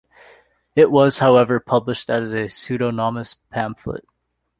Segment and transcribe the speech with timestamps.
[0.75, 4.03] It was, however, published as a pseudonymous pamphlet.